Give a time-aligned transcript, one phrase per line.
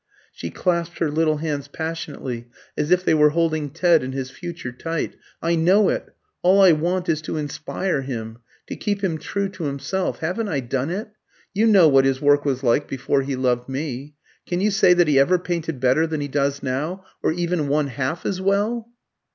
[0.31, 4.71] She clasped her little hands passionately, as if they were holding Ted and his future
[4.71, 5.15] tight.
[5.43, 6.09] "I know it.
[6.41, 10.17] All I want is to inspire him, to keep him true to himself.
[10.17, 11.09] Haven't I done it?
[11.53, 14.15] You know what his work was like before he loved me.
[14.47, 17.85] Can you say that he ever painted better than he does now, or even one
[17.85, 18.89] half as well?"